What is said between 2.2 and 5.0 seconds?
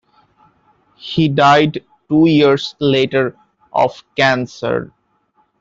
years later of cancer.